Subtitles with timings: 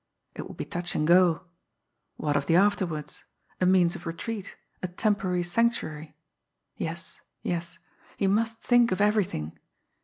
[0.33, 1.43] It would be touch and go!
[2.15, 3.23] What of the afterwards
[3.59, 6.15] a means of retreat a temporary sanctuary?
[6.75, 7.77] Yes, yes
[8.17, 9.59] he must think of everything!